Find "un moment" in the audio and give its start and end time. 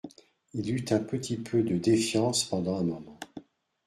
2.79-3.19